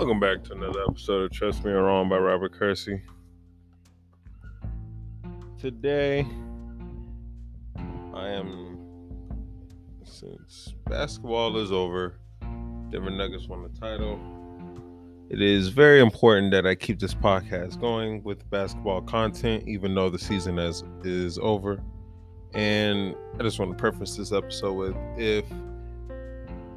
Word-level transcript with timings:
Welcome 0.00 0.18
back 0.18 0.42
to 0.44 0.54
another 0.54 0.82
episode 0.88 1.24
of 1.24 1.30
Trust 1.30 1.62
Me 1.62 1.72
You're 1.72 1.82
Wrong 1.82 2.08
by 2.08 2.16
Robert 2.16 2.58
Kersee. 2.58 3.02
Today, 5.58 6.26
I 8.14 8.28
am, 8.30 8.78
since 10.02 10.72
basketball 10.86 11.58
is 11.58 11.70
over, 11.70 12.18
Denver 12.88 13.10
Nuggets 13.10 13.46
won 13.46 13.62
the 13.62 13.78
title. 13.78 14.18
It 15.28 15.42
is 15.42 15.68
very 15.68 16.00
important 16.00 16.50
that 16.52 16.66
I 16.66 16.76
keep 16.76 16.98
this 16.98 17.12
podcast 17.12 17.78
going 17.78 18.22
with 18.22 18.48
basketball 18.48 19.02
content, 19.02 19.68
even 19.68 19.94
though 19.94 20.08
the 20.08 20.18
season 20.18 20.58
is, 20.58 20.82
is 21.04 21.38
over. 21.42 21.78
And 22.54 23.14
I 23.38 23.42
just 23.42 23.58
want 23.58 23.72
to 23.72 23.76
preface 23.76 24.16
this 24.16 24.32
episode 24.32 24.72
with 24.72 24.96
if 25.18 25.44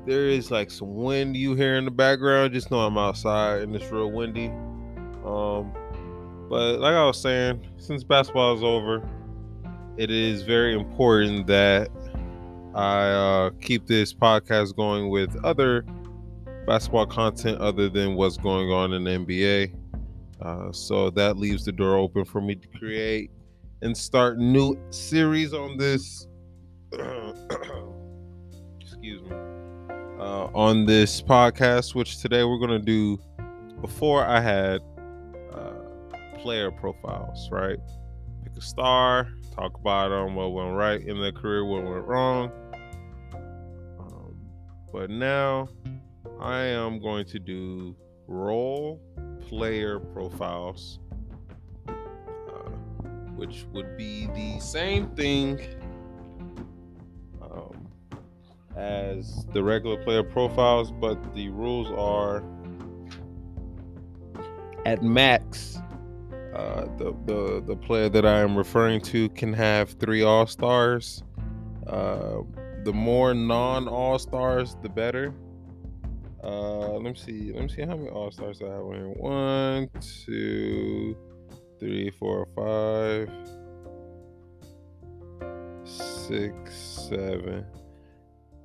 there 0.05 0.27
is 0.27 0.51
like 0.51 0.69
some 0.69 0.95
wind 0.95 1.37
you 1.37 1.55
hear 1.55 1.75
in 1.75 1.85
the 1.85 1.91
background. 1.91 2.53
Just 2.53 2.71
know 2.71 2.79
I'm 2.79 2.97
outside 2.97 3.61
and 3.61 3.75
it's 3.75 3.89
real 3.91 4.11
windy. 4.11 4.47
Um, 5.25 5.73
but 6.49 6.79
like 6.79 6.93
I 6.93 7.05
was 7.05 7.19
saying, 7.21 7.65
since 7.77 8.03
basketball 8.03 8.55
is 8.55 8.63
over, 8.63 9.01
it 9.97 10.11
is 10.11 10.41
very 10.41 10.73
important 10.73 11.47
that 11.47 11.89
I 12.75 13.09
uh, 13.09 13.49
keep 13.61 13.87
this 13.87 14.13
podcast 14.13 14.75
going 14.75 15.09
with 15.09 15.35
other 15.45 15.85
basketball 16.67 17.05
content 17.05 17.59
other 17.59 17.87
than 17.89 18.15
what's 18.15 18.37
going 18.37 18.71
on 18.71 18.93
in 18.93 19.03
the 19.03 19.11
NBA. 19.11 19.75
Uh, 20.41 20.71
so 20.71 21.09
that 21.11 21.37
leaves 21.37 21.63
the 21.63 21.71
door 21.71 21.95
open 21.95 22.25
for 22.25 22.41
me 22.41 22.55
to 22.55 22.67
create 22.77 23.31
and 23.81 23.95
start 23.95 24.37
new 24.37 24.77
series 24.89 25.53
on 25.53 25.77
this. 25.77 26.27
excuse 28.81 29.21
me 29.23 29.52
uh, 30.23 30.47
on 30.55 30.85
this 30.85 31.21
podcast, 31.21 31.95
which 31.95 32.21
today 32.21 32.45
we're 32.45 32.57
going 32.57 32.69
to 32.69 32.79
do. 32.79 33.19
Before 33.81 34.25
I 34.25 34.39
had 34.39 34.79
uh, 35.51 35.73
player 36.39 36.71
profiles, 36.71 37.49
right? 37.51 37.77
Pick 38.41 38.55
a 38.55 38.61
star, 38.61 39.27
talk 39.53 39.77
about 39.77 40.09
them, 40.09 40.35
what 40.35 40.53
went 40.53 40.73
right 40.73 41.01
in 41.01 41.19
their 41.19 41.33
career, 41.33 41.65
what 41.65 41.83
went 41.83 42.05
wrong. 42.05 42.51
Um, 43.99 44.37
but 44.93 45.09
now 45.09 45.67
I 46.39 46.63
am 46.63 47.01
going 47.01 47.25
to 47.25 47.39
do 47.39 47.93
role 48.27 49.01
player 49.41 49.99
profiles, 49.99 50.99
uh, 51.89 52.69
which 53.35 53.65
would 53.73 53.97
be 53.97 54.27
the 54.27 54.59
same 54.61 55.07
thing 55.17 55.59
as 58.75 59.45
the 59.53 59.63
regular 59.63 59.97
player 60.03 60.23
profiles, 60.23 60.91
but 60.91 61.33
the 61.33 61.49
rules 61.49 61.89
are 61.91 62.43
at 64.85 65.03
max. 65.03 65.77
Uh, 66.53 66.85
the, 66.97 67.15
the 67.25 67.63
the 67.65 67.75
player 67.75 68.09
that 68.09 68.25
I 68.25 68.41
am 68.41 68.55
referring 68.55 69.01
to 69.01 69.29
can 69.29 69.53
have 69.53 69.91
three 69.91 70.21
All 70.21 70.45
Stars. 70.45 71.23
Uh, 71.87 72.41
the 72.83 72.93
more 72.93 73.33
non 73.33 73.87
All 73.87 74.19
Stars, 74.19 74.75
the 74.83 74.89
better. 74.89 75.33
Uh, 76.43 76.91
let 76.91 77.01
me 77.03 77.15
see. 77.15 77.51
Let 77.53 77.63
me 77.63 77.69
see 77.69 77.81
how 77.81 77.95
many 77.95 78.09
All 78.09 78.29
Stars 78.31 78.61
I 78.61 78.65
have 78.65 78.85
here. 78.85 79.13
One, 79.15 79.89
two, 80.25 81.17
three, 81.79 82.11
four, 82.19 82.47
five, 82.55 83.29
six, 85.85 86.75
seven. 86.75 87.65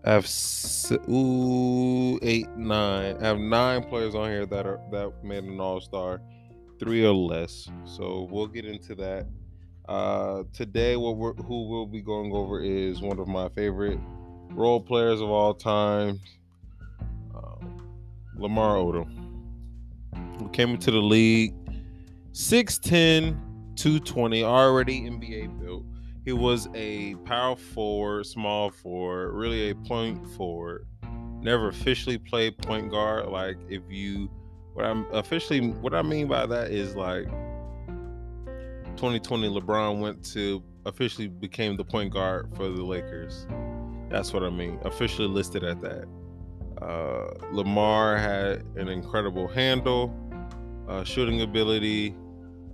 Have 0.04 0.25
s- 0.25 0.92
ooh 1.09 2.19
eight, 2.22 2.48
nine. 2.56 3.16
I 3.20 3.26
have 3.26 3.38
nine 3.38 3.82
players 3.84 4.14
on 4.14 4.31
here 4.31 4.47
that 4.47 4.66
are 4.66 4.81
that 4.92 5.12
made 5.25 5.44
an 5.44 5.60
All 5.60 5.81
Star, 5.81 6.20
three 6.78 7.04
or 7.04 7.12
less. 7.12 7.69
So 7.84 8.28
we'll 8.31 8.47
get 8.47 8.64
into 8.64 8.94
that. 8.97 9.26
Uh, 9.88 10.44
today, 10.53 10.97
what 10.97 11.16
we're, 11.16 11.32
who 11.34 11.69
we'll 11.69 11.87
be 11.87 12.00
going 12.03 12.32
over 12.32 12.60
is 12.60 13.00
one 13.00 13.19
of 13.19 13.26
my 13.26 13.48
favorite 13.50 13.98
role 14.50 14.81
players 14.81 15.20
of 15.20 15.31
all 15.31 15.54
time, 15.54 16.20
um, 17.34 17.82
Lamar 18.37 18.76
Odom, 18.76 19.08
who 20.38 20.48
came 20.50 20.70
into 20.70 20.91
the 20.91 20.98
league 20.98 21.54
6'10, 22.32 23.76
220, 23.76 24.44
already 24.44 25.00
NBA 25.03 25.58
built. 25.58 25.84
He 26.24 26.32
was 26.32 26.68
a 26.74 27.14
power 27.24 27.56
forward, 27.56 28.26
small 28.26 28.70
forward, 28.70 29.32
really 29.32 29.70
a 29.70 29.74
point 29.74 30.28
forward. 30.30 30.86
Never 31.40 31.68
officially 31.68 32.18
played 32.18 32.58
point 32.58 32.90
guard. 32.90 33.26
Like 33.26 33.56
if 33.68 33.82
you, 33.88 34.30
what 34.74 34.84
I'm 34.84 35.06
officially, 35.12 35.70
what 35.70 35.94
I 35.94 36.02
mean 36.02 36.28
by 36.28 36.46
that 36.46 36.70
is 36.70 36.96
like 36.96 37.26
2020 38.96 39.48
LeBron 39.48 40.00
went 40.00 40.24
to 40.32 40.62
officially 40.84 41.28
became 41.28 41.76
the 41.76 41.84
point 41.84 42.12
guard 42.12 42.50
for 42.56 42.68
the 42.68 42.82
Lakers. 42.84 43.46
That's 44.10 44.32
what 44.32 44.42
I 44.42 44.50
mean. 44.50 44.78
Officially 44.82 45.28
listed 45.28 45.62
at 45.62 45.80
that. 45.82 46.06
Uh, 46.82 47.28
Lamar 47.52 48.16
had 48.16 48.64
an 48.76 48.88
incredible 48.88 49.48
handle, 49.48 50.14
uh, 50.88 51.04
shooting 51.04 51.42
ability, 51.42 52.16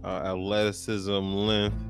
uh, 0.05 0.23
athleticism, 0.25 1.11
length, 1.11 1.83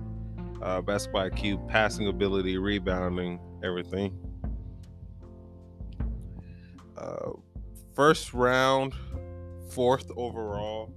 uh, 0.63 0.81
basketball 0.81 1.29
IQ, 1.31 1.69
passing 1.69 2.09
ability, 2.09 2.59
rebounding, 2.59 3.41
everything. 3.63 4.17
Uh, 6.97 7.33
first 7.95 8.33
round, 8.35 8.95
fourth 9.71 10.11
overall. 10.17 10.93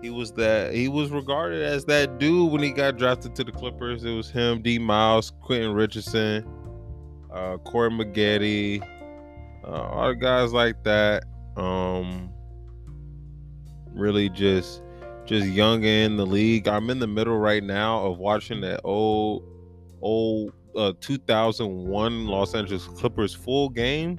He 0.00 0.10
was 0.10 0.32
that. 0.32 0.74
He 0.74 0.88
was 0.88 1.10
regarded 1.10 1.62
as 1.62 1.84
that 1.84 2.18
dude 2.18 2.50
when 2.50 2.62
he 2.62 2.70
got 2.70 2.98
drafted 2.98 3.36
to 3.36 3.44
the 3.44 3.52
Clippers. 3.52 4.04
It 4.04 4.10
was 4.10 4.30
him, 4.30 4.60
D. 4.60 4.78
Miles, 4.78 5.32
Quentin 5.42 5.74
Richardson, 5.74 6.44
uh, 7.32 7.58
Corey 7.58 7.90
Maggette, 7.90 8.82
uh, 9.64 9.68
all 9.68 10.08
the 10.08 10.16
guys 10.16 10.52
like 10.52 10.82
that. 10.82 11.24
Um, 11.56 12.32
really 13.94 14.28
just 14.28 14.82
just 15.24 15.46
young 15.46 15.84
in 15.84 16.16
the 16.16 16.26
league. 16.26 16.68
I'm 16.68 16.90
in 16.90 16.98
the 16.98 17.06
middle 17.06 17.38
right 17.38 17.62
now 17.62 18.04
of 18.04 18.18
watching 18.18 18.60
that 18.62 18.80
old 18.84 19.44
old 20.00 20.52
uh, 20.76 20.92
2001 21.00 22.26
Los 22.26 22.54
Angeles 22.54 22.86
Clippers 22.86 23.34
full 23.34 23.68
game. 23.68 24.18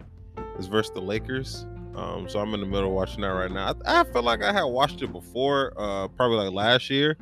Is 0.57 0.67
versus 0.67 0.91
the 0.93 1.01
Lakers. 1.01 1.65
Um, 1.95 2.27
so 2.27 2.39
I'm 2.39 2.53
in 2.53 2.59
the 2.59 2.65
middle 2.65 2.91
watching 2.91 3.21
that 3.21 3.29
right 3.29 3.51
now. 3.51 3.73
I, 3.85 4.01
I 4.01 4.03
feel 4.03 4.23
like 4.23 4.43
I 4.43 4.51
had 4.51 4.63
watched 4.63 5.01
it 5.01 5.11
before, 5.11 5.73
uh, 5.77 6.07
probably 6.09 6.37
like 6.37 6.53
last 6.53 6.89
year. 6.89 7.17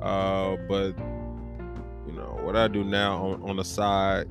Uh, 0.00 0.56
but 0.68 0.96
you 2.06 2.12
know 2.12 2.38
what 2.42 2.56
I 2.56 2.68
do 2.68 2.84
now 2.84 3.26
on, 3.26 3.42
on 3.42 3.56
the 3.56 3.64
side 3.64 4.28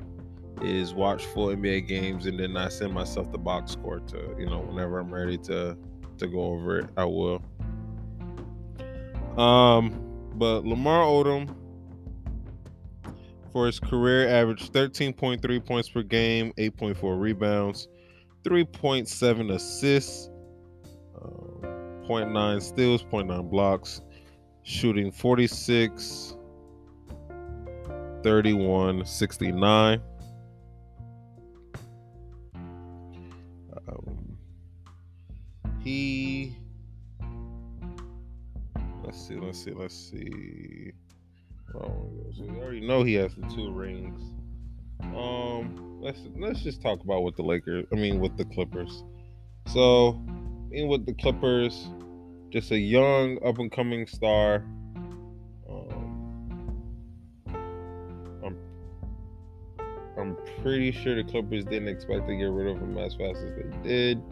is 0.62 0.94
watch 0.94 1.24
full 1.24 1.48
NBA 1.48 1.86
games, 1.88 2.26
and 2.26 2.38
then 2.38 2.56
I 2.56 2.68
send 2.68 2.94
myself 2.94 3.30
the 3.30 3.38
box 3.38 3.72
score 3.72 4.00
to 4.00 4.34
you 4.38 4.46
know 4.46 4.60
whenever 4.60 4.98
I'm 4.98 5.12
ready 5.12 5.38
to 5.38 5.76
to 6.18 6.26
go 6.26 6.40
over 6.40 6.80
it, 6.80 6.88
I 6.96 7.04
will. 7.04 7.42
Um, 9.36 10.30
but 10.34 10.64
Lamar 10.64 11.04
Odom 11.04 11.54
for 13.52 13.66
his 13.66 13.80
career 13.80 14.28
averaged 14.28 14.72
13.3 14.72 15.64
points 15.64 15.88
per 15.88 16.02
game, 16.02 16.52
8.4 16.58 17.20
rebounds, 17.20 17.88
3.7 18.44 19.54
assists, 19.54 20.30
uh, 21.16 21.28
0.9 22.06 22.62
steals, 22.62 23.02
0.9 23.04 23.50
blocks, 23.50 24.02
shooting 24.62 25.10
46, 25.10 26.36
31, 28.22 29.04
69. 29.04 30.02
See, 39.26 39.36
let's 39.36 39.64
see, 39.64 39.72
let's 39.72 39.94
see. 39.94 40.92
Oh, 41.74 42.10
so 42.36 42.44
we 42.44 42.58
already 42.58 42.86
know 42.86 43.02
he 43.02 43.14
has 43.14 43.34
the 43.34 43.46
two 43.48 43.72
rings. 43.72 44.20
Um, 45.02 45.98
let's 46.00 46.20
let's 46.36 46.62
just 46.62 46.80
talk 46.80 47.02
about 47.02 47.22
what 47.22 47.36
the 47.36 47.42
Lakers. 47.42 47.86
I 47.92 47.96
mean, 47.96 48.20
with 48.20 48.36
the 48.36 48.44
Clippers. 48.44 49.02
So, 49.66 50.20
in 50.70 50.86
with 50.88 51.06
the 51.06 51.14
Clippers, 51.14 51.88
just 52.50 52.70
a 52.70 52.78
young 52.78 53.38
up 53.44 53.58
and 53.58 53.70
coming 53.70 54.06
star. 54.06 54.64
Um, 55.68 56.72
I'm 58.44 58.56
I'm 60.18 60.36
pretty 60.62 60.92
sure 60.92 61.16
the 61.16 61.28
Clippers 61.28 61.64
didn't 61.64 61.88
expect 61.88 62.28
to 62.28 62.36
get 62.36 62.44
rid 62.44 62.68
of 62.68 62.80
him 62.80 62.96
as 62.98 63.14
fast 63.14 63.38
as 63.38 63.54
they 63.56 63.88
did. 63.88 64.22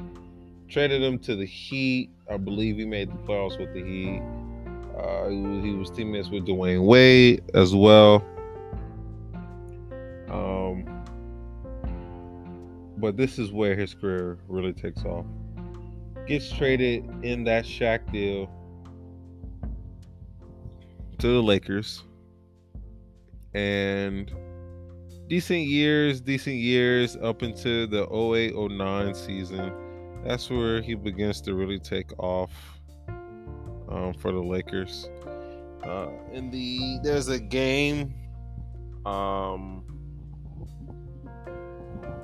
Traded 0.68 1.02
him 1.02 1.18
to 1.20 1.34
the 1.34 1.46
Heat. 1.46 2.10
I 2.30 2.36
believe 2.36 2.76
he 2.76 2.86
made 2.86 3.10
the 3.10 3.18
playoffs 3.24 3.58
with 3.58 3.74
the 3.74 3.82
Heat. 3.82 4.22
Uh, 4.96 5.28
he, 5.28 5.72
was, 5.72 5.90
teammates 5.90 6.30
with 6.30 6.46
Dwyane 6.46 6.84
Wade 6.84 7.42
as 7.54 7.74
well. 7.74 8.24
Um, 10.28 10.84
but 12.98 13.16
this 13.16 13.38
is 13.38 13.50
where 13.50 13.74
his 13.74 13.94
career 13.94 14.38
really 14.48 14.72
takes 14.72 15.04
off. 15.04 15.26
Gets 16.26 16.50
traded 16.52 17.04
in 17.24 17.44
that 17.44 17.64
Shaq 17.64 18.10
deal 18.12 18.48
to 21.18 21.26
the 21.26 21.42
Lakers. 21.42 22.02
And 23.52 24.32
decent 25.28 25.60
years, 25.60 26.20
decent 26.20 26.56
years 26.56 27.16
up 27.16 27.42
into 27.42 27.86
the 27.86 28.08
08 28.12 28.54
09 28.54 29.14
season. 29.14 29.72
That's 30.24 30.48
where 30.48 30.80
he 30.80 30.94
begins 30.94 31.40
to 31.42 31.54
really 31.54 31.78
take 31.78 32.16
off 32.18 32.73
um, 33.94 34.12
for 34.14 34.32
the 34.32 34.40
Lakers. 34.40 35.08
Uh, 35.82 36.08
in 36.32 36.50
the 36.50 36.98
there's 37.02 37.28
a 37.28 37.38
game 37.38 38.14
um, 39.06 39.84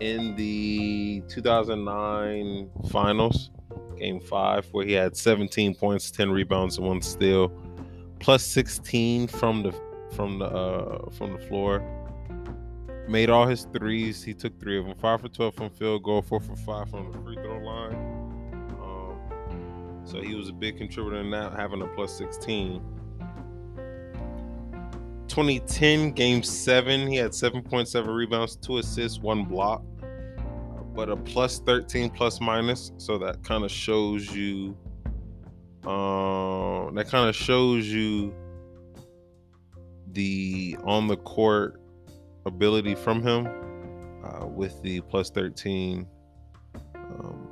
in 0.01 0.35
the 0.37 1.23
2009 1.29 2.71
finals, 2.91 3.51
game 3.99 4.21
five, 4.21 4.67
where 4.73 4.87
he 4.87 4.93
had 4.93 5.17
17 5.17 5.75
points, 5.75 6.11
10 6.11 6.31
rebounds, 6.31 6.79
and 6.79 6.87
one 6.87 7.03
steal, 7.03 7.53
plus 8.19 8.45
16 8.45 9.29
from 9.29 9.63
the 9.63 9.73
from 10.15 10.39
the 10.39 10.47
uh, 10.47 11.11
from 11.11 11.33
the 11.33 11.39
floor. 11.47 11.85
Made 13.09 13.29
all 13.29 13.47
his 13.47 13.67
threes. 13.73 14.23
He 14.23 14.35
took 14.35 14.59
three 14.61 14.79
of 14.79 14.87
them. 14.87 14.95
Five 14.97 15.21
for 15.21 15.29
12 15.29 15.55
from 15.55 15.71
field 15.71 16.03
goal, 16.05 16.23
four 16.23 16.41
for 16.41 16.57
five 16.57 16.91
from 16.91 17.11
the 17.11 17.19
free 17.19 17.37
so 20.11 20.21
he 20.21 20.35
was 20.35 20.49
a 20.49 20.53
big 20.53 20.77
contributor 20.77 21.21
in 21.21 21.31
that, 21.31 21.53
having 21.53 21.83
a 21.83 21.87
plus 21.87 22.17
16. 22.19 22.83
2010 25.29 26.11
game 26.11 26.43
seven, 26.43 27.07
he 27.07 27.17
had 27.17 27.31
7.7 27.31 28.07
rebounds, 28.13 28.57
two 28.57 28.79
assists, 28.79 29.21
one 29.21 29.45
block, 29.45 29.85
but 30.95 31.09
a 31.09 31.17
plus 31.17 31.61
13 31.61 32.11
plus 32.11 32.41
minus. 32.41 32.91
So 32.97 33.17
that 33.19 33.45
kind 33.45 33.65
of 33.65 33.71
shows 33.71 34.35
you, 34.35 34.77
uh, 35.85 36.91
that 36.91 37.07
kind 37.09 37.29
of 37.29 37.37
shows 37.37 37.87
you 37.87 38.35
the 40.13 40.77
on 40.83 41.07
the 41.07 41.17
court 41.19 41.81
ability 42.47 42.97
from 42.97 43.23
him 43.23 43.47
uh, 44.25 44.47
with 44.47 44.83
the 44.83 45.01
plus 45.03 45.31
13. 45.31 46.09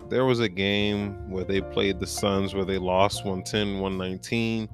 There 0.09 0.25
was 0.25 0.41
a 0.41 0.49
game 0.49 1.31
where 1.31 1.45
they 1.45 1.61
played 1.61 2.01
the 2.01 2.07
Suns 2.07 2.55
where 2.55 2.65
they 2.65 2.79
lost 2.79 3.25
110 3.25 3.79
119 3.81 4.69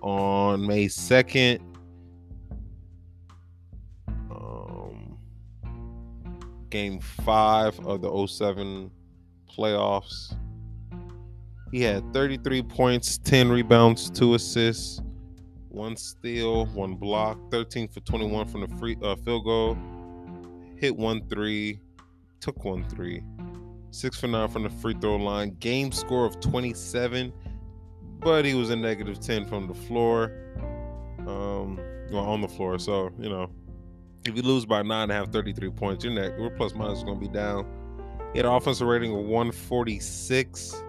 on 0.00 0.66
May 0.66 0.86
2nd. 0.86 1.60
Um, 4.30 5.18
game 6.70 6.98
five 7.00 7.78
of 7.80 8.00
the 8.00 8.26
07 8.26 8.90
playoffs. 9.48 10.34
He 11.70 11.82
had 11.82 12.12
33 12.12 12.62
points, 12.62 13.18
10 13.18 13.50
rebounds, 13.50 14.10
2 14.10 14.34
assists, 14.34 15.02
one 15.68 15.96
steal, 15.96 16.66
one 16.66 16.96
block, 16.96 17.38
13 17.50 17.88
for 17.88 18.00
21 18.00 18.46
from 18.48 18.62
the 18.62 18.76
free 18.76 18.96
uh, 19.02 19.14
field 19.16 19.44
goal, 19.44 19.78
hit 20.76 20.96
one 20.96 21.26
three, 21.28 21.80
took 22.40 22.64
one 22.64 22.88
three, 22.88 23.22
six 23.90 24.18
for 24.18 24.26
nine 24.26 24.48
from 24.48 24.62
the 24.62 24.70
free 24.70 24.94
throw 25.00 25.16
line, 25.16 25.56
game 25.60 25.92
score 25.92 26.24
of 26.24 26.40
27, 26.40 27.32
but 28.20 28.44
he 28.44 28.54
was 28.54 28.70
a 28.70 28.76
negative 28.76 29.20
10 29.20 29.46
from 29.46 29.66
the 29.66 29.74
floor, 29.74 30.32
um, 31.20 31.78
well, 32.10 32.24
on 32.24 32.40
the 32.40 32.48
floor. 32.48 32.78
So, 32.78 33.10
you 33.18 33.28
know, 33.28 33.50
if 34.26 34.36
you 34.36 34.42
lose 34.42 34.66
by 34.66 34.82
nine 34.82 35.04
and 35.04 35.12
half, 35.12 35.32
33 35.32 35.70
points, 35.70 36.04
your 36.04 36.12
net, 36.12 36.38
your 36.38 36.50
plus 36.50 36.74
minus 36.74 36.98
is 36.98 37.04
going 37.04 37.20
to 37.20 37.26
be 37.26 37.32
down. 37.32 37.66
He 38.32 38.38
had 38.38 38.46
an 38.46 38.52
offensive 38.52 38.86
rating 38.86 39.12
of 39.12 39.24
146. 39.24 40.82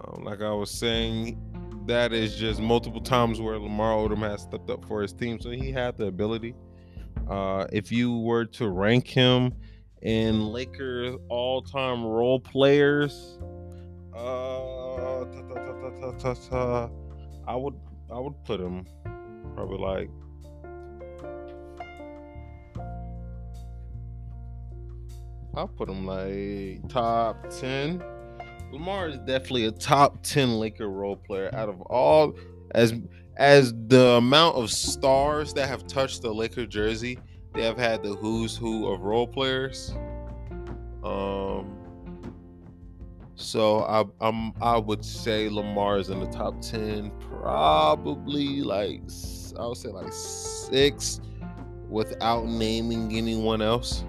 Um, 0.00 0.24
like 0.24 0.40
I 0.40 0.52
was 0.52 0.70
saying, 0.70 1.38
that 1.86 2.12
is 2.12 2.36
just 2.36 2.60
multiple 2.60 3.00
times 3.00 3.40
where 3.40 3.58
Lamar 3.58 3.92
Odom 3.92 4.18
has 4.18 4.42
stepped 4.42 4.70
up 4.70 4.84
for 4.86 5.02
his 5.02 5.12
team. 5.12 5.40
So 5.40 5.50
he 5.50 5.72
had 5.72 5.98
the 5.98 6.06
ability. 6.06 6.54
Uh, 7.32 7.66
if 7.72 7.90
you 7.90 8.18
were 8.18 8.44
to 8.44 8.68
rank 8.68 9.08
him 9.08 9.54
in 10.02 10.48
Lakers 10.48 11.16
all-time 11.30 12.04
role 12.04 12.38
players, 12.38 13.38
uh, 14.14 15.24
ta, 15.24 16.12
ta, 16.18 16.34
ta, 16.34 16.90
I 17.48 17.56
would 17.56 17.74
I 18.12 18.18
would 18.18 18.34
put 18.44 18.60
him 18.60 18.84
probably 19.54 19.78
like 19.78 20.10
I'll 25.54 25.68
put 25.68 25.88
him 25.88 26.04
like 26.04 26.86
top 26.90 27.48
ten. 27.48 28.04
Lamar 28.72 29.08
is 29.08 29.16
definitely 29.20 29.64
a 29.64 29.72
top 29.72 30.22
10 30.22 30.58
Laker 30.58 30.88
role 30.88 31.16
player 31.16 31.54
out 31.54 31.70
of 31.70 31.80
all 31.82 32.34
as 32.74 32.94
as 33.36 33.72
the 33.86 34.16
amount 34.16 34.56
of 34.56 34.70
stars 34.70 35.52
that 35.54 35.68
have 35.68 35.86
touched 35.86 36.22
the 36.22 36.32
Laker 36.32 36.66
jersey, 36.66 37.18
they 37.54 37.62
have 37.62 37.78
had 37.78 38.02
the 38.02 38.14
who's 38.14 38.56
who 38.56 38.88
of 38.88 39.00
role 39.02 39.26
players. 39.26 39.94
Um 41.04 41.78
so 43.34 43.80
I 43.80 44.04
I'm 44.20 44.52
I 44.60 44.78
would 44.78 45.04
say 45.04 45.48
Lamar 45.48 45.98
is 45.98 46.10
in 46.10 46.20
the 46.20 46.26
top 46.26 46.60
10, 46.60 47.10
probably 47.20 48.62
like 48.62 49.02
I 49.58 49.66
would 49.66 49.76
say 49.76 49.88
like 49.88 50.12
6 50.12 51.20
without 51.88 52.46
naming 52.46 53.16
anyone 53.16 53.62
else. 53.62 54.04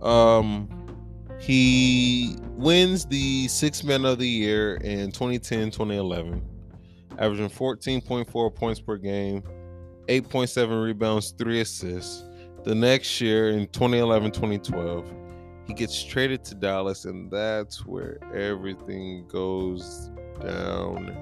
Um 0.00 0.77
he 1.40 2.36
wins 2.56 3.06
the 3.06 3.48
Six 3.48 3.84
Men 3.84 4.04
of 4.04 4.18
the 4.18 4.28
Year 4.28 4.76
in 4.76 5.12
2010 5.12 5.70
2011, 5.70 6.42
averaging 7.18 7.48
14.4 7.48 8.54
points 8.54 8.80
per 8.80 8.96
game, 8.96 9.42
8.7 10.08 10.84
rebounds, 10.84 11.30
3 11.32 11.60
assists. 11.60 12.24
The 12.64 12.74
next 12.74 13.20
year 13.20 13.50
in 13.50 13.66
2011 13.68 14.32
2012, 14.32 15.12
he 15.66 15.74
gets 15.74 16.02
traded 16.02 16.44
to 16.44 16.54
Dallas, 16.54 17.04
and 17.04 17.30
that's 17.30 17.86
where 17.86 18.18
everything 18.34 19.26
goes 19.28 20.10
downhill. 20.40 21.18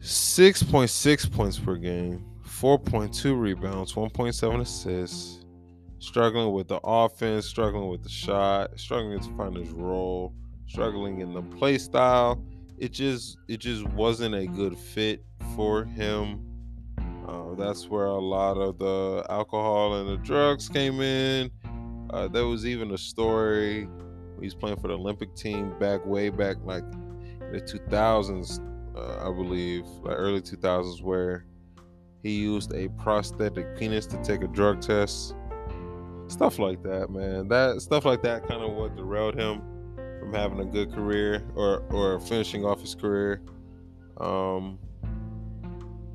6.6 0.00 1.32
points 1.32 1.58
per 1.58 1.76
game, 1.76 2.24
4.2 2.60 3.38
rebounds, 3.38 3.94
1.7 3.94 4.60
assists, 4.60 5.44
struggling 5.98 6.52
with 6.52 6.68
the 6.68 6.78
offense, 6.84 7.46
struggling 7.46 7.88
with 7.88 8.02
the 8.02 8.08
shot, 8.08 8.78
struggling 8.78 9.18
to 9.18 9.36
find 9.36 9.56
his 9.56 9.70
role, 9.70 10.34
struggling 10.66 11.20
in 11.20 11.32
the 11.32 11.42
play 11.42 11.78
style. 11.78 12.42
It 12.78 12.92
just 12.92 13.38
it 13.48 13.58
just 13.58 13.84
wasn't 13.88 14.34
a 14.34 14.46
good 14.46 14.78
fit 14.78 15.24
for 15.56 15.84
him. 15.84 16.44
Uh, 17.26 17.54
that's 17.54 17.88
where 17.88 18.06
a 18.06 18.18
lot 18.18 18.58
of 18.58 18.78
the 18.78 19.24
alcohol 19.30 20.00
and 20.00 20.08
the 20.08 20.16
drugs 20.18 20.68
came 20.68 21.00
in. 21.00 21.50
Uh, 22.10 22.28
there 22.28 22.46
was 22.46 22.66
even 22.66 22.92
a 22.92 22.98
story 22.98 23.88
he's 24.40 24.54
playing 24.54 24.76
for 24.76 24.88
the 24.88 24.94
Olympic 24.94 25.34
team 25.34 25.76
back 25.78 26.04
way 26.04 26.28
back 26.28 26.56
like 26.64 26.84
the 27.52 27.60
2000s, 27.60 28.60
uh, 28.96 29.28
I 29.28 29.32
believe, 29.32 29.84
like 30.02 30.16
early 30.16 30.40
2000s, 30.40 31.02
where 31.02 31.46
he 32.22 32.30
used 32.30 32.72
a 32.72 32.88
prosthetic 32.90 33.76
penis 33.76 34.06
to 34.06 34.22
take 34.22 34.42
a 34.42 34.48
drug 34.48 34.80
test. 34.80 35.34
Stuff 36.28 36.58
like 36.58 36.82
that, 36.82 37.10
man. 37.10 37.48
That 37.48 37.82
stuff 37.82 38.04
like 38.04 38.22
that 38.22 38.46
kind 38.46 38.62
of 38.62 38.72
what 38.72 38.96
derailed 38.96 39.34
him 39.34 39.60
from 40.20 40.32
having 40.32 40.60
a 40.60 40.64
good 40.64 40.92
career 40.92 41.42
or 41.54 41.80
or 41.90 42.20
finishing 42.20 42.64
off 42.64 42.80
his 42.80 42.94
career. 42.94 43.42
Um, 44.18 44.78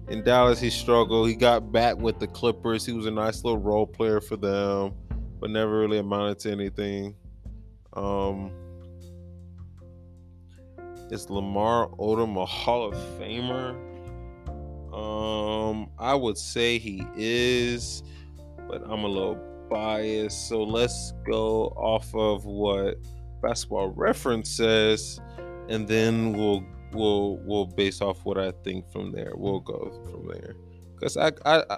in 0.08 0.24
Dallas, 0.24 0.60
he 0.60 0.70
struggled. 0.70 1.28
He 1.28 1.36
got 1.36 1.72
back 1.72 1.98
with 1.98 2.20
the 2.20 2.28
Clippers. 2.28 2.86
He 2.86 2.94
was 2.94 3.06
a 3.06 3.12
nice 3.12 3.44
little 3.44 3.60
role 3.60 3.86
player 3.86 4.22
for 4.22 4.38
them, 4.38 4.94
but 5.40 5.50
never 5.50 5.78
really 5.78 5.98
amounted 5.98 6.40
to 6.40 6.52
anything. 6.52 7.16
Um, 7.94 8.52
is 11.12 11.30
Lamar 11.30 11.90
Odom 12.00 12.42
a 12.42 12.46
Hall 12.46 12.88
of 12.88 12.94
Famer? 13.20 13.87
Um, 14.98 15.90
I 16.00 16.16
would 16.16 16.38
say 16.38 16.80
he 16.80 17.06
is, 17.16 18.02
but 18.68 18.82
I'm 18.90 19.04
a 19.04 19.08
little 19.08 19.40
biased. 19.70 20.50
So 20.50 20.64
let's 20.64 21.14
go 21.30 21.68
off 21.78 22.14
of 22.16 22.46
what 22.46 22.98
Basketball 23.42 23.90
Reference 23.90 24.50
says, 24.50 25.20
and 25.70 25.88
then 25.88 26.34
we'll 26.34 26.64
we'll 26.94 27.38
we'll 27.44 27.68
base 27.68 28.02
off 28.02 28.26
what 28.26 28.40
I 28.40 28.52
think 28.64 28.90
from 28.92 29.12
there. 29.12 29.34
We'll 29.36 29.60
go 29.60 29.92
from 30.10 30.28
there 30.30 30.56
because 30.96 31.16
I, 31.16 31.32
I 31.46 31.64
I 31.70 31.78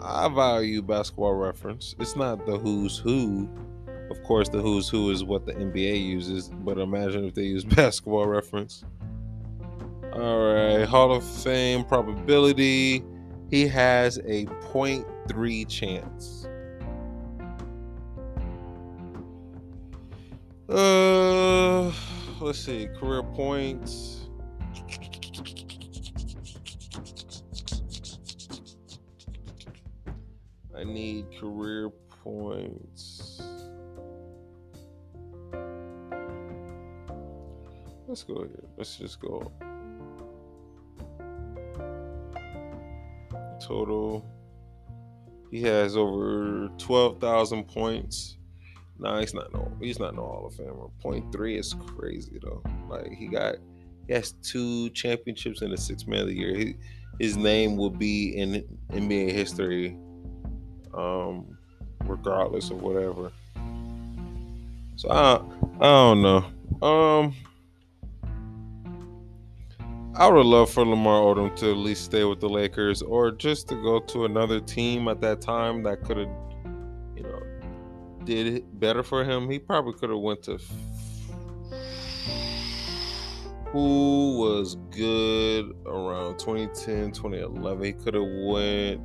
I 0.00 0.28
value 0.28 0.82
Basketball 0.82 1.34
Reference. 1.34 1.94
It's 1.98 2.14
not 2.14 2.44
the 2.44 2.58
who's 2.58 2.98
who. 2.98 3.48
Of 4.10 4.22
course, 4.22 4.48
the 4.48 4.60
who's 4.60 4.88
who 4.88 5.10
is 5.10 5.24
what 5.24 5.46
the 5.46 5.52
NBA 5.52 6.02
uses, 6.04 6.50
but 6.50 6.78
imagine 6.78 7.24
if 7.24 7.34
they 7.34 7.44
use 7.44 7.64
Basketball 7.76 8.26
Reference. 8.26 8.84
All 10.18 10.52
right, 10.52 10.84
Hall 10.84 11.12
of 11.12 11.22
Fame 11.22 11.84
probability. 11.84 13.04
He 13.50 13.68
has 13.68 14.18
a 14.18 14.46
0.3 14.46 15.68
chance. 15.68 16.48
Uh, 20.68 21.92
let's 22.40 22.58
see. 22.58 22.88
Career 22.98 23.22
points. 23.22 24.28
I 30.76 30.82
need 30.82 31.26
career 31.38 31.90
points. 32.24 33.40
Let's 38.08 38.24
go 38.24 38.34
here. 38.34 38.64
Let's 38.76 38.96
just 38.96 39.20
go. 39.20 39.52
Total. 43.68 44.24
He 45.50 45.60
has 45.62 45.94
over 45.94 46.70
12,000 46.78 47.64
points. 47.64 48.38
Nah, 48.98 49.20
he's 49.20 49.34
not 49.34 49.52
no 49.52 49.70
he's 49.80 50.00
not 50.00 50.16
no 50.16 50.22
Hall 50.22 50.46
of 50.46 50.54
Famer. 50.54 50.90
Point 51.00 51.30
three 51.30 51.56
is 51.56 51.74
crazy 51.86 52.40
though. 52.42 52.62
Like 52.88 53.12
he 53.12 53.28
got 53.28 53.56
he 54.06 54.14
has 54.14 54.32
two 54.42 54.90
championships 54.90 55.62
in 55.62 55.70
the 55.70 55.76
six 55.76 56.06
man 56.06 56.22
of 56.22 56.28
the 56.28 56.34
year. 56.34 56.56
He, 56.56 56.76
his 57.20 57.36
name 57.36 57.76
will 57.76 57.90
be 57.90 58.36
in 58.36 58.64
NBA 58.90 59.32
history, 59.32 59.96
um, 60.94 61.56
regardless 62.06 62.70
of 62.70 62.82
whatever. 62.82 63.30
So 64.96 65.10
I 65.10 65.36
I 65.80 65.84
don't 65.84 66.22
know. 66.22 66.86
Um 66.86 67.34
I 70.18 70.26
would 70.28 70.46
loved 70.46 70.72
for 70.72 70.84
Lamar 70.84 71.20
Odom 71.20 71.54
to 71.58 71.70
at 71.70 71.76
least 71.76 72.04
stay 72.04 72.24
with 72.24 72.40
the 72.40 72.48
Lakers 72.48 73.02
or 73.02 73.30
just 73.30 73.68
to 73.68 73.76
go 73.76 74.00
to 74.00 74.24
another 74.24 74.58
team 74.58 75.06
at 75.06 75.20
that 75.20 75.40
time 75.40 75.84
that 75.84 76.02
could 76.02 76.16
have, 76.16 76.28
you 77.14 77.22
know, 77.22 77.40
did 78.24 78.48
it 78.48 78.80
better 78.80 79.04
for 79.04 79.22
him. 79.22 79.48
He 79.48 79.60
probably 79.60 79.92
could 79.92 80.10
have 80.10 80.18
went 80.18 80.42
to 80.42 80.58
who 83.66 84.40
was 84.40 84.74
good 84.90 85.72
around 85.86 86.40
2010, 86.40 87.12
2011. 87.12 87.84
He 87.84 87.92
could 87.92 88.14
have 88.14 88.24
went 88.24 89.00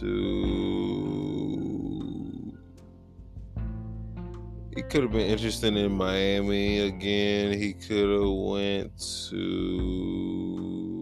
to 0.00 1.75
he 4.76 4.82
could 4.82 5.02
have 5.02 5.10
been 5.12 5.26
interested 5.26 5.74
in 5.74 5.92
Miami 5.92 6.80
again. 6.80 7.58
He 7.58 7.72
could 7.72 8.10
have 8.10 8.28
went 8.28 8.92
to 9.30 10.92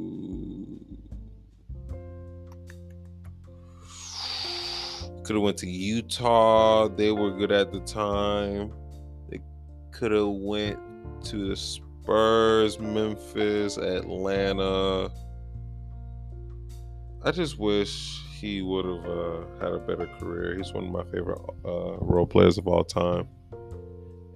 could 5.25 5.35
have 5.35 5.43
went 5.43 5.59
to 5.59 5.69
Utah. 5.69 6.87
They 6.87 7.11
were 7.11 7.33
good 7.33 7.50
at 7.50 7.73
the 7.73 7.81
time. 7.81 8.73
They 9.28 9.40
could 9.90 10.12
have 10.12 10.28
went 10.28 10.78
to 11.25 11.49
the 11.49 11.57
Spurs, 11.57 12.78
Memphis, 12.78 13.76
Atlanta. 13.76 15.11
I 17.25 17.33
just 17.33 17.59
wish 17.59 18.23
he 18.38 18.62
would 18.62 18.85
have 18.85 19.04
uh, 19.04 19.40
had 19.61 19.73
a 19.73 19.78
better 19.78 20.07
career. 20.21 20.57
He's 20.57 20.73
one 20.73 20.85
of 20.85 20.93
my 20.93 21.02
favorite 21.11 21.40
uh, 21.64 21.97
role 21.99 22.26
players 22.26 22.57
of 22.57 22.69
all 22.69 22.85
time 22.85 23.26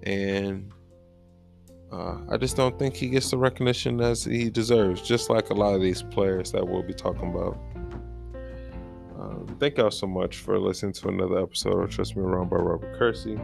and 0.03 0.73
uh, 1.93 2.19
I 2.29 2.37
just 2.37 2.57
don't 2.57 2.79
think 2.79 2.95
he 2.95 3.09
gets 3.09 3.31
the 3.31 3.39
recognition 3.39 4.01
as 4.01 4.25
he 4.25 4.51
deserves, 4.51 5.01
just 5.01 5.31
like 5.31 5.51
a 5.51 5.55
lot 5.55 5.75
of 5.75 5.81
these 5.81 6.03
players 6.03 6.53
that 6.53 6.67
we'll 6.67 6.83
be 6.83 6.93
talking 6.93 7.31
about. 7.31 7.59
Um, 9.19 9.57
thank 9.59 9.79
y'all 9.79 9.91
so 9.91 10.07
much 10.07 10.37
for 10.37 10.59
listening 10.59 10.93
to 10.95 11.09
another 11.09 11.43
episode 11.43 11.83
of 11.83 11.91
Trust 11.91 12.17
Me 12.17 12.23
Around 12.23 12.51
by 12.51 12.57
Robert 12.57 12.99
Kersee. 12.99 13.39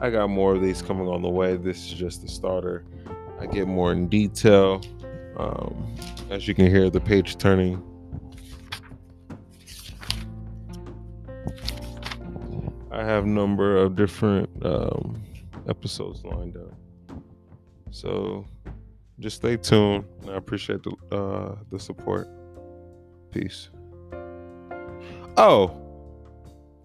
I 0.00 0.10
got 0.10 0.28
more 0.30 0.54
of 0.54 0.62
these 0.62 0.80
coming 0.80 1.08
on 1.08 1.22
the 1.22 1.28
way. 1.28 1.56
This 1.56 1.86
is 1.86 1.92
just 1.92 2.22
the 2.22 2.28
starter. 2.28 2.84
I 3.40 3.46
get 3.46 3.68
more 3.68 3.92
in 3.92 4.08
detail. 4.08 4.80
Um, 5.36 5.94
as 6.30 6.48
you 6.48 6.54
can 6.54 6.66
hear, 6.66 6.88
the 6.90 7.00
page 7.00 7.36
turning. 7.36 7.82
I 12.90 13.04
have 13.04 13.24
a 13.24 13.28
number 13.28 13.76
of 13.76 13.94
different 13.94 14.48
um, 14.64 15.22
episodes 15.68 16.24
lined 16.24 16.56
up. 16.56 16.74
So 17.90 18.46
just 19.20 19.36
stay 19.36 19.56
tuned. 19.56 20.04
I 20.28 20.34
appreciate 20.34 20.82
the 20.82 21.16
uh, 21.16 21.56
the 21.70 21.78
support. 21.78 22.28
Peace. 23.30 23.70
Oh, 25.36 25.80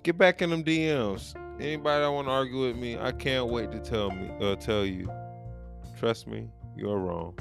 get 0.04 0.18
back 0.18 0.42
in 0.42 0.50
them 0.50 0.64
DMs. 0.64 1.36
Anybody 1.60 2.04
that 2.04 2.12
want 2.12 2.28
to 2.28 2.32
argue 2.32 2.68
with 2.68 2.76
me, 2.76 2.98
I 2.98 3.12
can't 3.12 3.48
wait 3.48 3.72
to 3.72 3.80
tell 3.80 4.12
me 4.12 4.30
uh, 4.42 4.56
tell 4.56 4.86
you. 4.86 5.10
Trust 5.98 6.28
me, 6.28 6.50
you're 6.76 6.98
wrong. 6.98 7.38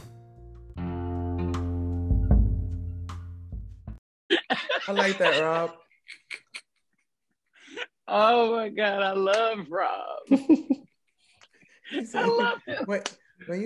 I 4.89 4.93
like 4.93 5.19
that, 5.19 5.41
Rob. 5.41 5.73
Oh 8.15 8.57
my 8.57 8.69
god, 8.69 9.01
I 9.01 9.13
love 9.13 9.69
Rob. 9.71 10.19
I 12.15 12.27
love 12.27 12.61
him. 12.67 12.85
Wait, 12.87 13.17
when 13.47 13.59
you 13.59 13.61